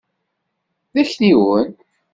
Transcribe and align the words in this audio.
D 0.93 0.95
akniwen. 1.01 1.71